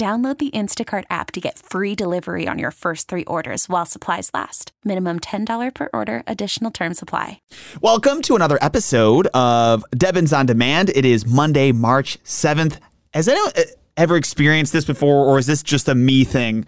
Download 0.00 0.38
the 0.38 0.50
Instacart 0.52 1.04
app 1.10 1.30
to 1.32 1.42
get 1.42 1.58
free 1.58 1.94
delivery 1.94 2.48
on 2.48 2.58
your 2.58 2.70
first 2.70 3.06
three 3.06 3.24
orders 3.24 3.68
while 3.68 3.84
supplies 3.84 4.30
last. 4.32 4.72
Minimum 4.82 5.20
$10 5.20 5.74
per 5.74 5.90
order, 5.92 6.22
additional 6.26 6.70
term 6.70 6.94
supply. 6.94 7.42
Welcome 7.82 8.22
to 8.22 8.34
another 8.34 8.56
episode 8.62 9.26
of 9.34 9.84
Devins 9.94 10.32
on 10.32 10.46
Demand. 10.46 10.88
It 10.88 11.04
is 11.04 11.26
Monday, 11.26 11.70
March 11.72 12.16
7th. 12.24 12.78
Has 13.12 13.28
anyone 13.28 13.52
uh, 13.54 13.64
ever 13.98 14.16
experienced 14.16 14.72
this 14.72 14.86
before, 14.86 15.26
or 15.26 15.38
is 15.38 15.44
this 15.44 15.62
just 15.62 15.86
a 15.86 15.94
me 15.94 16.24
thing? 16.24 16.64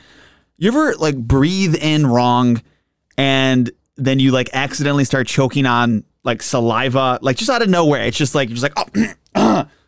You 0.59 0.69
ever 0.69 0.95
like 0.97 1.17
breathe 1.17 1.75
in 1.77 2.07
wrong 2.07 2.61
and 3.17 3.71
then 3.97 4.19
you 4.19 4.31
like 4.33 4.51
accidentally 4.53 5.05
start 5.05 5.27
choking 5.27 5.65
on 5.65 6.05
like 6.23 6.43
saliva, 6.43 7.19
like 7.23 7.39
just 7.39 7.49
out 7.49 7.63
of 7.63 7.71
nowhere? 7.71 8.05
It's 8.05 8.19
just 8.19 8.35
like, 8.35 8.51
you're 8.51 8.59
just 8.59 8.77
like, 8.77 9.15
oh, 9.35 9.65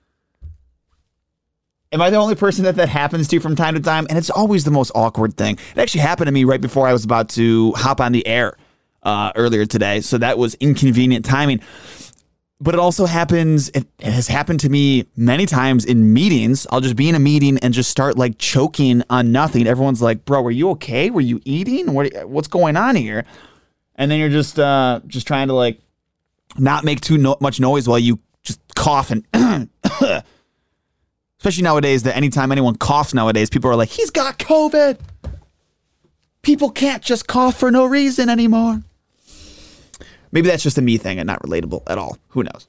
Am 1.95 2.03
I 2.03 2.11
the 2.11 2.17
only 2.17 2.35
person 2.35 2.65
that 2.65 2.75
that 2.75 2.89
happens 2.89 3.29
to 3.29 3.39
from 3.39 3.55
time 3.55 3.75
to 3.75 3.81
time? 3.81 4.09
And 4.09 4.19
it's 4.19 4.29
always 4.29 4.65
the 4.65 4.73
most 4.73 4.91
awkward 4.97 5.37
thing. 5.37 5.61
It 5.77 5.79
actually 5.79 6.01
happened 6.01 6.27
to 6.27 6.33
me 6.33 6.43
right 6.43 6.61
before 6.61 6.89
I 6.89 6.93
was 6.93 7.05
about 7.05 7.29
to 7.31 7.71
hop 7.75 8.01
on 8.01 8.11
the 8.11 8.27
air 8.27 8.57
uh, 9.05 9.31
earlier 9.37 9.65
today. 9.65 10.01
So 10.01 10.19
that 10.19 10.37
was 10.37 10.55
inconvenient 10.55 11.25
timing. 11.25 11.61
But 12.61 12.75
it 12.75 12.81
also 12.81 13.07
happens, 13.07 13.69
it, 13.69 13.87
has 14.01 14.27
happened 14.27 14.59
to 14.61 14.69
me 14.69 15.07
many 15.17 15.47
times 15.47 15.85
in 15.85 16.13
meetings. 16.13 16.67
I'll 16.73 16.81
just 16.81 16.97
be 16.97 17.09
in 17.09 17.15
a 17.15 17.21
meeting 17.21 17.59
and 17.59 17.73
just 17.73 17.91
start 17.91 18.19
like 18.19 18.39
choking 18.39 19.05
on 19.09 19.31
nothing. 19.31 19.69
Everyone's 19.69 20.03
like, 20.03 20.25
bro, 20.25 20.45
are 20.45 20.51
you 20.51 20.71
okay? 20.71 21.11
Were 21.11 21.21
you 21.21 21.41
eating? 21.45 21.95
What, 21.95 22.29
what's 22.29 22.49
going 22.49 22.77
on 22.77 22.97
here? 22.97 23.25
And 23.95 24.11
then 24.11 24.19
you're 24.19 24.31
just, 24.31 24.59
uh, 24.59 25.01
just 25.07 25.29
trying 25.29 25.47
to 25.47 25.55
like 25.55 25.81
not 26.59 26.83
make 26.83 27.01
too 27.03 27.19
no- 27.19 27.37
much 27.41 27.61
noise 27.61 27.87
while 27.87 28.01
you 28.01 28.19
just 28.43 28.61
cough 28.75 29.13
and 29.13 29.25
Especially 31.45 31.65
nowadays, 31.65 32.05
that 32.05 32.17
anytime 32.17 32.51
anyone 32.53 32.75
coughs 32.75 33.13
nowadays, 33.13 33.51
people 33.51 33.71
are 33.71 33.77
like, 33.77 33.91
he's 33.91 34.09
got 34.09 34.39
COVID. 34.39 34.99
People 36.41 36.71
can't 36.71 37.03
just 37.03 37.27
cough 37.27 37.59
for 37.59 37.71
no 37.71 37.85
reason 37.85 38.31
anymore. 38.31 38.83
Maybe 40.33 40.49
that's 40.49 40.63
just 40.63 40.79
a 40.79 40.81
me 40.81 40.97
thing 40.97 41.19
and 41.19 41.27
not 41.27 41.43
relatable 41.43 41.83
at 41.87 41.99
all. 41.99 42.17
Who 42.29 42.45
knows? 42.45 42.67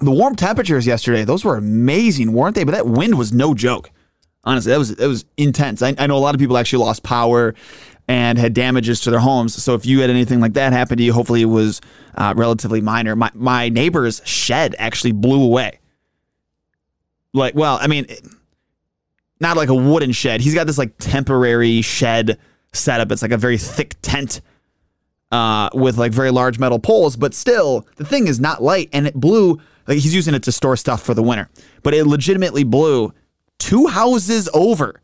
The 0.00 0.10
warm 0.10 0.36
temperatures 0.36 0.86
yesterday, 0.86 1.24
those 1.24 1.44
were 1.44 1.58
amazing, 1.58 2.32
weren't 2.32 2.54
they? 2.54 2.64
But 2.64 2.72
that 2.72 2.86
wind 2.86 3.18
was 3.18 3.34
no 3.34 3.52
joke. 3.52 3.90
Honestly, 4.42 4.72
that 4.72 4.78
was 4.78 4.96
that 4.96 5.06
was 5.06 5.26
intense. 5.36 5.82
I, 5.82 5.94
I 5.98 6.06
know 6.06 6.16
a 6.16 6.18
lot 6.18 6.34
of 6.34 6.38
people 6.38 6.56
actually 6.56 6.82
lost 6.82 7.02
power 7.02 7.54
and 8.08 8.38
had 8.38 8.54
damages 8.54 9.02
to 9.02 9.10
their 9.10 9.20
homes. 9.20 9.62
So 9.62 9.74
if 9.74 9.84
you 9.84 10.00
had 10.00 10.08
anything 10.08 10.40
like 10.40 10.54
that 10.54 10.72
happen 10.72 10.96
to 10.96 11.02
you, 11.02 11.12
hopefully 11.12 11.42
it 11.42 11.46
was 11.46 11.82
uh, 12.14 12.32
relatively 12.34 12.80
minor. 12.80 13.14
My 13.14 13.30
my 13.34 13.68
neighbor's 13.68 14.22
shed 14.24 14.74
actually 14.78 15.12
blew 15.12 15.42
away 15.42 15.80
like 17.34 17.54
well, 17.54 17.78
I 17.80 17.86
mean, 17.86 18.06
not 19.40 19.56
like 19.56 19.68
a 19.68 19.74
wooden 19.74 20.12
shed. 20.12 20.40
He's 20.40 20.54
got 20.54 20.66
this 20.66 20.78
like 20.78 20.96
temporary 20.98 21.82
shed 21.82 22.38
setup. 22.72 23.12
It's 23.12 23.22
like 23.22 23.32
a 23.32 23.36
very 23.36 23.58
thick 23.58 23.94
tent 24.02 24.40
uh, 25.30 25.68
with 25.74 25.98
like 25.98 26.12
very 26.12 26.30
large 26.30 26.58
metal 26.58 26.78
poles, 26.78 27.16
but 27.16 27.34
still 27.34 27.86
the 27.96 28.04
thing 28.04 28.26
is 28.26 28.40
not 28.40 28.62
light 28.62 28.88
and 28.92 29.06
it 29.06 29.14
blew. 29.14 29.60
Like 29.86 29.98
he's 29.98 30.14
using 30.14 30.34
it 30.34 30.42
to 30.44 30.52
store 30.52 30.76
stuff 30.76 31.02
for 31.02 31.14
the 31.14 31.22
winter, 31.22 31.48
but 31.82 31.94
it 31.94 32.06
legitimately 32.06 32.64
blew 32.64 33.12
two 33.58 33.86
houses 33.86 34.48
over, 34.52 35.00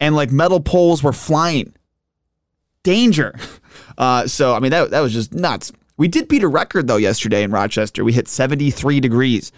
and 0.00 0.14
like 0.16 0.30
metal 0.32 0.60
poles 0.60 1.02
were 1.02 1.12
flying. 1.12 1.74
Danger. 2.82 3.38
Uh, 3.98 4.26
so 4.26 4.54
I 4.54 4.60
mean 4.60 4.72
that 4.72 4.90
that 4.90 5.00
was 5.00 5.12
just 5.12 5.32
nuts. 5.32 5.72
We 5.96 6.06
did 6.06 6.28
beat 6.28 6.42
a 6.42 6.48
record 6.48 6.86
though 6.86 6.96
yesterday 6.96 7.42
in 7.42 7.50
Rochester. 7.50 8.04
We 8.04 8.12
hit 8.12 8.28
73 8.28 9.00
degrees 9.00 9.52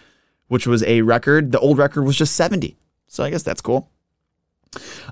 which 0.48 0.66
was 0.66 0.82
a 0.84 1.02
record. 1.02 1.52
The 1.52 1.60
old 1.60 1.78
record 1.78 2.02
was 2.02 2.16
just 2.16 2.34
70. 2.34 2.76
So 3.06 3.24
I 3.24 3.30
guess 3.30 3.42
that's 3.42 3.60
cool. 3.60 3.90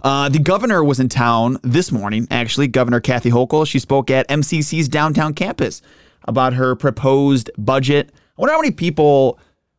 Uh, 0.03 0.29
the 0.29 0.39
governor 0.39 0.85
was 0.85 1.01
in 1.01 1.09
town 1.09 1.59
this 1.63 1.91
morning, 1.91 2.27
actually, 2.31 2.69
Governor 2.69 3.01
Kathy 3.01 3.31
Hochul. 3.31 3.67
She 3.67 3.79
spoke 3.79 4.11
at 4.11 4.29
MCC's 4.29 4.89
downtown 4.89 5.33
campus 5.35 5.81
about 6.25 6.53
her 6.55 6.75
proposed 6.75 7.51
budget. 7.57 8.11
I 8.37 8.41
wonder 8.41 8.53
how 8.53 8.61
many 8.61 8.73
people 8.73 9.39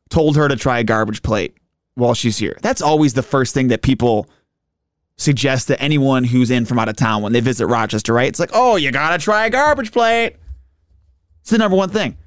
told 0.10 0.36
her 0.36 0.48
to 0.48 0.56
try 0.56 0.80
a 0.80 0.84
garbage 0.84 1.22
plate 1.22 1.58
while 1.96 2.14
she's 2.14 2.38
here. 2.38 2.58
That's 2.62 2.82
always 2.82 3.14
the 3.14 3.24
first 3.24 3.54
thing 3.54 3.68
that 3.68 3.82
people 3.82 4.28
suggest 5.18 5.68
to 5.68 5.80
anyone 5.82 6.24
who's 6.24 6.52
in 6.52 6.66
from 6.66 6.80
out 6.80 6.90
of 6.90 6.96
town 6.96 7.22
when 7.22 7.34
they 7.34 7.40
visit 7.40 7.68
Rochester, 7.68 8.14
right? 8.14 8.28
It's 8.28 8.40
like, 8.40 8.52
oh, 8.54 8.76
you 8.76 8.92
gotta 8.92 9.18
try 9.18 9.48
a 9.48 9.50
garbage 9.50 9.92
plate. 9.92 10.36
It's 11.42 11.50
the 11.50 11.58
number 11.58 11.76
one 11.78 11.90
thing. 11.90 12.18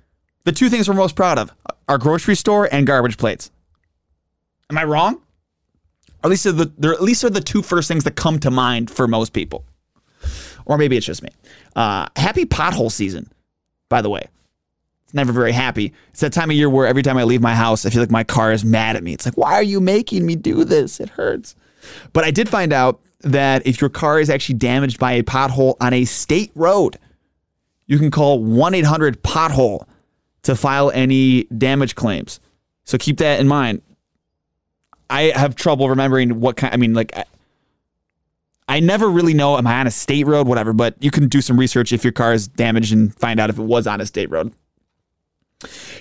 The 0.45 0.53
two 0.53 0.71
things 0.71 0.89
we're 0.89 0.95
most 0.95 1.17
proud 1.17 1.39
of 1.39 1.53
are 1.89 1.99
grocery 1.99 2.35
store 2.35 2.69
and 2.73 2.87
garbage 2.87 3.19
plates. 3.19 3.51
Am 4.71 4.79
I 4.79 4.85
wrong? 4.85 5.17
Or 6.23 6.27
at 6.27 6.31
least 6.31 6.45
they're, 6.45 6.53
the, 6.53 6.73
they're 6.79 6.93
at 6.93 7.03
least 7.03 7.25
are 7.25 7.31
the 7.31 7.41
two 7.41 7.63
first 7.63 7.89
things 7.89 8.05
that 8.05 8.17
come 8.17 8.39
to 8.41 8.51
mind 8.51 8.91
for 8.91 9.07
most 9.07 9.33
people. 9.33 9.65
Or 10.65 10.79
maybe 10.79 10.97
it's 10.97 11.07
just 11.07 11.23
me. 11.23 11.31
Uh, 11.75 12.07
happy 12.17 12.45
pothole 12.45 12.91
season, 12.91 13.31
by 13.89 14.03
the 14.03 14.11
way. 14.11 14.29
It's 15.05 15.15
never 15.15 15.33
very 15.33 15.53
happy. 15.53 15.93
It's 16.11 16.21
that 16.21 16.33
time 16.33 16.51
of 16.51 16.57
year 16.57 16.71
where 16.71 16.87
every 16.87 17.03
time 17.03 17.17
I 17.17 17.25
leave 17.25 17.41
my 17.41 17.55
house, 17.55 17.85
I 17.85 17.91
feel 17.91 18.01
like 18.01 18.11
my 18.11 18.25
car 18.25 18.53
is 18.53 18.65
mad 18.65 18.97
at 18.97 19.03
me. 19.03 19.13
It's 19.13 19.27
like, 19.27 19.37
why 19.37 19.55
are 19.55 19.63
you 19.63 19.81
making 19.81 20.25
me 20.25 20.37
do 20.37 20.65
this? 20.65 21.01
It 21.01 21.09
hurts. 21.09 21.57
But 22.13 22.25
I 22.25 22.31
did 22.31 22.49
find 22.49 22.73
out 22.73 23.01
that 23.23 23.67
if 23.67 23.81
your 23.81 23.91
car 23.91 24.21
is 24.21 24.31
actually 24.31 24.57
damaged 24.57 24.99
by 24.99 25.13
a 25.13 25.23
pothole 25.23 25.77
on 25.81 25.93
a 25.93 26.05
state 26.05 26.53
road, 26.55 26.99
you 27.87 27.99
can 27.99 28.11
call 28.11 28.43
1 28.43 28.75
800 28.75 29.23
pothole 29.23 29.85
to 30.43 30.57
file 30.57 30.91
any 30.93 31.45
damage 31.45 31.95
claims. 31.95 32.41
So 32.85 32.99
keep 32.99 33.19
that 33.19 33.41
in 33.41 33.49
mind. 33.49 33.83
I 35.09 35.33
have 35.35 35.55
trouble 35.55 35.89
remembering 35.89 36.41
what 36.41 36.57
kind. 36.57 36.73
I 36.73 36.77
mean, 36.77 36.95
like, 36.95 37.17
I, 37.17 37.25
I 38.69 38.81
never 38.81 39.11
really 39.11 39.35
know. 39.35 39.59
Am 39.59 39.67
I 39.67 39.81
on 39.81 39.87
a 39.87 39.91
state 39.91 40.27
road? 40.27 40.47
Whatever. 40.47 40.73
But 40.73 40.95
you 41.01 41.11
can 41.11 41.29
do 41.29 41.41
some 41.41 41.59
research 41.59 41.93
if 41.93 42.05
your 42.05 42.13
car 42.13 42.33
is 42.33 42.47
damaged 42.47 42.93
and 42.93 43.15
find 43.17 43.41
out 43.41 43.51
if 43.51 43.59
it 43.59 43.63
was 43.63 43.87
on 43.87 44.01
a 44.01 44.07
state 44.07 44.31
road. 44.31 44.53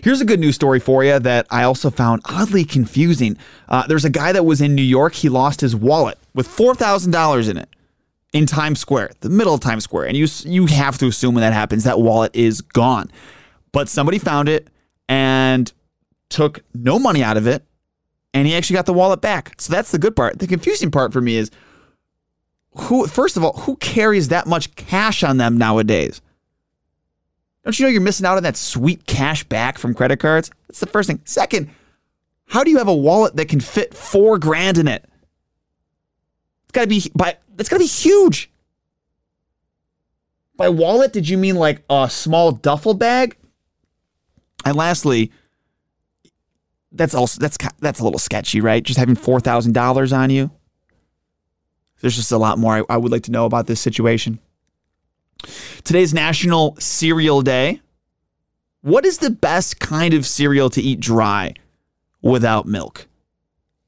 Here's 0.04 0.22
a 0.22 0.26
good 0.26 0.40
news 0.40 0.56
story 0.56 0.80
for 0.80 1.04
you 1.04 1.20
that 1.20 1.46
I 1.50 1.64
also 1.64 1.90
found 1.90 2.22
oddly 2.26 2.64
confusing. 2.64 3.38
Uh, 3.68 3.86
there's 3.88 4.06
a 4.06 4.10
guy 4.10 4.32
that 4.32 4.46
was 4.46 4.62
in 4.62 4.74
New 4.74 4.82
York. 4.82 5.16
He 5.16 5.28
lost 5.28 5.59
his 5.59 5.76
wallet 5.76 6.18
with 6.34 6.47
four 6.47 6.76
thousand 6.76 7.12
dollars 7.12 7.50
in 7.50 7.58
it 7.58 7.68
in 8.32 8.46
Times 8.46 8.80
Square, 8.80 9.12
the 9.20 9.30
middle 9.30 9.53
of 9.53 9.59
Times 9.59 9.84
Square, 9.84 10.08
and 10.08 10.16
you 10.16 10.28
you 10.46 10.68
have 10.68 10.97
to 11.00 11.08
assume 11.08 11.35
when 11.35 11.42
that 11.42 11.52
happens, 11.52 11.84
that 11.84 12.00
wallet 12.00 12.34
is 12.35 12.62
gone 12.62 13.12
but 13.72 13.90
somebody 13.90 14.20
found 14.20 14.50
it 14.50 14.68
and 15.08 15.72
took 16.30 16.60
no 16.74 17.00
money 17.00 17.24
out 17.24 17.38
of 17.38 17.48
it 17.48 17.64
and 18.34 18.48
he 18.48 18.56
actually 18.56 18.76
got 18.76 18.86
the 18.86 18.94
wallet 18.94 19.22
back. 19.22 19.60
So 19.60 19.74
that's 19.74 19.92
the 19.92 20.00
good 20.00 20.16
part. 20.16 20.40
The 20.40 20.48
confusing 20.48 20.92
part 20.92 21.12
for 21.12 21.22
me 21.22 21.36
is 21.36 21.50
who 22.76 23.08
first 23.08 23.38
of 23.38 23.44
all, 23.44 23.54
who 23.54 23.76
carries 23.78 24.30
that 24.30 24.48
much 24.48 24.76
cash 24.76 25.24
on 25.24 25.38
them 25.38 25.58
nowadays? 25.58 26.22
Don't 27.64 27.78
you 27.78 27.86
know 27.86 27.90
you're 27.92 28.02
missing 28.02 28.26
out 28.26 28.38
on 28.38 28.44
that 28.44 28.58
sweet 28.58 29.06
cash 29.06 29.44
back 29.44 29.78
from 29.78 29.94
credit 29.94 30.20
cards? 30.20 30.50
That's 30.68 30.80
the 30.80 30.86
first 30.88 31.08
thing. 31.08 31.22
Second, 31.26 31.70
how 32.46 32.64
do 32.64 32.72
you 32.72 32.78
have 32.78 32.88
a 32.88 32.96
wallet 32.96 33.36
that 33.36 33.50
can 33.50 33.60
fit 33.60 33.94
4 33.94 34.40
grand 34.40 34.78
in 34.78 34.88
it? 34.88 35.06
It's 36.64 36.72
got 36.72 36.82
to 36.82 36.88
be 36.88 37.12
by 37.16 37.38
it's 37.58 37.70
got 37.70 37.78
to 37.78 37.84
be 37.84 37.88
huge. 37.88 38.52
By 40.56 40.70
wallet, 40.70 41.14
did 41.14 41.28
you 41.28 41.38
mean 41.38 41.56
like 41.56 41.84
a 41.90 42.10
small 42.10 42.52
duffel 42.52 42.94
bag? 42.94 43.38
And 44.70 44.78
lastly, 44.78 45.32
that's 46.92 47.16
also 47.16 47.40
that's 47.42 47.58
that's 47.80 48.00
a 48.00 48.04
little 48.04 48.20
sketchy, 48.20 48.62
right? 48.62 48.84
Just 48.84 49.00
having 49.00 49.16
four 49.16 49.40
thousand 49.40 49.74
dollars 49.74 50.14
on 50.14 50.30
you. 50.30 50.52
There's 52.02 52.16
just 52.16 52.32
a 52.32 52.38
lot 52.38 52.60
more 52.60 52.76
I, 52.76 52.84
I 52.94 52.98
would 52.98 53.12
like 53.12 53.24
to 53.24 53.32
know 53.32 53.46
about 53.46 53.66
this 53.66 53.82
situation. 53.82 54.40
Today's 55.84 56.14
National 56.14 56.76
Cereal 56.78 57.42
Day. 57.42 57.82
What 58.82 59.06
is 59.06 59.18
the 59.18 59.32
best 59.32 59.80
kind 59.80 60.14
of 60.14 60.28
cereal 60.28 60.70
to 60.70 60.82
eat 60.82 61.00
dry 61.00 61.56
without 62.22 62.68
milk? 62.68 63.08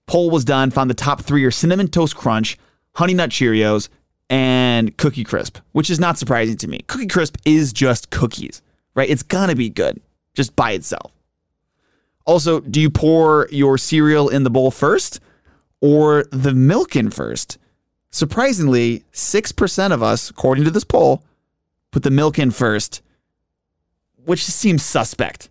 Poll 0.07 0.31
was 0.31 0.43
done, 0.43 0.71
found 0.71 0.89
the 0.89 0.95
top 0.95 1.21
three 1.21 1.45
are 1.45 1.51
Cinnamon 1.51 1.89
Toast 1.89 2.15
Crunch, 2.15 2.57
Honey 2.95 3.13
Nut 3.13 3.29
Cheerios, 3.29 3.87
and 4.31 4.97
Cookie 4.97 5.23
Crisp, 5.23 5.59
which 5.73 5.91
is 5.91 5.99
not 5.99 6.17
surprising 6.17 6.57
to 6.57 6.67
me. 6.67 6.79
Cookie 6.87 7.05
Crisp 7.05 7.37
is 7.45 7.71
just 7.71 8.09
cookies, 8.09 8.63
right? 8.95 9.09
It's 9.09 9.21
gonna 9.21 9.55
be 9.55 9.69
good 9.69 10.01
just 10.33 10.55
by 10.55 10.71
itself. 10.71 11.11
Also, 12.25 12.59
do 12.59 12.79
you 12.79 12.89
pour 12.89 13.47
your 13.51 13.77
cereal 13.77 14.29
in 14.29 14.43
the 14.43 14.49
bowl 14.49 14.71
first 14.71 15.19
or 15.81 16.25
the 16.31 16.53
milk 16.53 16.95
in 16.95 17.09
first? 17.09 17.57
Surprisingly, 18.11 19.03
6% 19.13 19.91
of 19.91 20.03
us, 20.03 20.29
according 20.29 20.65
to 20.65 20.71
this 20.71 20.83
poll, 20.83 21.23
put 21.91 22.03
the 22.03 22.11
milk 22.11 22.37
in 22.37 22.51
first, 22.51 23.01
which 24.25 24.45
seems 24.45 24.83
suspect. 24.83 25.49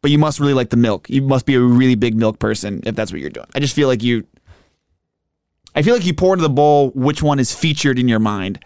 But 0.00 0.10
you 0.10 0.18
must 0.18 0.38
really 0.38 0.54
like 0.54 0.70
the 0.70 0.76
milk. 0.76 1.10
You 1.10 1.22
must 1.22 1.46
be 1.46 1.54
a 1.54 1.60
really 1.60 1.96
big 1.96 2.14
milk 2.14 2.38
person 2.38 2.82
if 2.86 2.94
that's 2.94 3.10
what 3.10 3.20
you're 3.20 3.30
doing. 3.30 3.48
I 3.54 3.60
just 3.60 3.74
feel 3.74 3.88
like 3.88 4.02
you 4.02 4.26
I 5.74 5.82
feel 5.82 5.94
like 5.94 6.04
you 6.04 6.14
pour 6.14 6.34
into 6.34 6.42
the 6.42 6.48
bowl 6.48 6.90
which 6.90 7.22
one 7.22 7.38
is 7.38 7.54
featured 7.54 7.98
in 7.98 8.08
your 8.08 8.18
mind. 8.18 8.64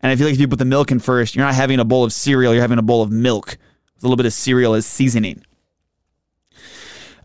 And 0.00 0.12
I 0.12 0.16
feel 0.16 0.26
like 0.26 0.34
if 0.34 0.40
you 0.40 0.48
put 0.48 0.58
the 0.58 0.64
milk 0.64 0.90
in 0.90 0.98
first, 0.98 1.34
you're 1.34 1.44
not 1.44 1.54
having 1.54 1.80
a 1.80 1.84
bowl 1.84 2.04
of 2.04 2.12
cereal, 2.12 2.52
you're 2.52 2.62
having 2.62 2.78
a 2.78 2.82
bowl 2.82 3.02
of 3.02 3.10
milk 3.10 3.56
a 4.04 4.08
little 4.08 4.16
bit 4.16 4.26
of 4.26 4.32
cereal 4.32 4.74
as 4.74 4.86
seasoning. 4.86 5.42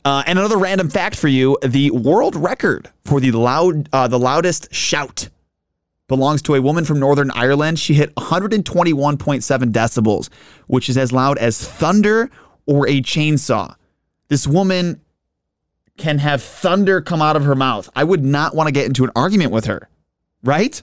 Uh, 0.05 0.23
and 0.25 0.39
another 0.39 0.57
random 0.57 0.89
fact 0.89 1.15
for 1.15 1.27
you: 1.27 1.57
the 1.61 1.91
world 1.91 2.35
record 2.35 2.89
for 3.05 3.19
the 3.19 3.31
loud, 3.31 3.89
uh, 3.91 4.07
the 4.07 4.19
loudest 4.19 4.73
shout 4.73 5.29
belongs 6.07 6.41
to 6.41 6.55
a 6.55 6.61
woman 6.61 6.83
from 6.85 6.99
Northern 6.99 7.31
Ireland. 7.31 7.79
She 7.79 7.93
hit 7.93 8.13
121.7 8.15 9.71
decibels, 9.71 10.29
which 10.67 10.89
is 10.89 10.97
as 10.97 11.13
loud 11.13 11.37
as 11.37 11.65
thunder 11.65 12.29
or 12.65 12.87
a 12.87 13.01
chainsaw. 13.01 13.75
This 14.27 14.45
woman 14.45 15.01
can 15.97 16.17
have 16.19 16.41
thunder 16.41 17.01
come 17.01 17.21
out 17.21 17.35
of 17.35 17.43
her 17.43 17.55
mouth. 17.55 17.89
I 17.95 18.03
would 18.03 18.23
not 18.23 18.55
want 18.55 18.67
to 18.67 18.71
get 18.71 18.85
into 18.85 19.03
an 19.03 19.11
argument 19.15 19.51
with 19.51 19.65
her, 19.65 19.89
right? 20.43 20.81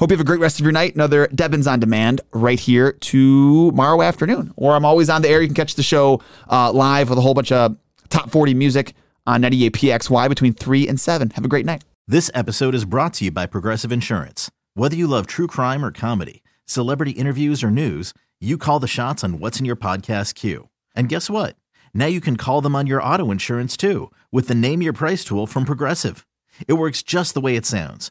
Hope 0.00 0.10
you 0.10 0.16
have 0.16 0.20
a 0.20 0.24
great 0.24 0.40
rest 0.40 0.58
of 0.58 0.64
your 0.64 0.72
night. 0.72 0.94
Another 0.94 1.28
Debbins 1.28 1.70
on 1.70 1.78
Demand 1.78 2.20
right 2.32 2.58
here 2.58 2.92
tomorrow 3.00 4.02
afternoon. 4.02 4.52
Or 4.56 4.74
I'm 4.74 4.84
always 4.84 5.08
on 5.08 5.22
the 5.22 5.28
air. 5.28 5.40
You 5.40 5.48
can 5.48 5.54
catch 5.54 5.76
the 5.76 5.82
show 5.82 6.20
uh, 6.50 6.72
live 6.72 7.08
with 7.10 7.18
a 7.18 7.20
whole 7.20 7.34
bunch 7.34 7.52
of 7.52 7.76
top 8.08 8.30
40 8.30 8.54
music 8.54 8.94
on 9.26 9.40
98 9.40 9.72
PXY 9.72 10.28
between 10.28 10.52
3 10.52 10.88
and 10.88 11.00
7. 11.00 11.30
Have 11.30 11.44
a 11.44 11.48
great 11.48 11.66
night. 11.66 11.84
This 12.06 12.30
episode 12.34 12.74
is 12.74 12.84
brought 12.84 13.14
to 13.14 13.24
you 13.24 13.30
by 13.30 13.46
Progressive 13.46 13.92
Insurance. 13.92 14.50
Whether 14.74 14.96
you 14.96 15.06
love 15.06 15.26
true 15.26 15.46
crime 15.46 15.84
or 15.84 15.92
comedy, 15.92 16.42
celebrity 16.66 17.12
interviews 17.12 17.62
or 17.62 17.70
news, 17.70 18.12
you 18.40 18.58
call 18.58 18.80
the 18.80 18.88
shots 18.88 19.22
on 19.22 19.38
what's 19.38 19.60
in 19.60 19.64
your 19.64 19.76
podcast 19.76 20.34
queue. 20.34 20.68
And 20.94 21.08
guess 21.08 21.30
what? 21.30 21.56
Now 21.94 22.06
you 22.06 22.20
can 22.20 22.36
call 22.36 22.60
them 22.60 22.74
on 22.74 22.88
your 22.88 23.02
auto 23.02 23.30
insurance 23.30 23.76
too 23.76 24.10
with 24.32 24.48
the 24.48 24.54
Name 24.54 24.82
Your 24.82 24.92
Price 24.92 25.24
tool 25.24 25.46
from 25.46 25.64
Progressive. 25.64 26.26
It 26.66 26.74
works 26.74 27.02
just 27.02 27.34
the 27.34 27.40
way 27.40 27.56
it 27.56 27.64
sounds. 27.64 28.10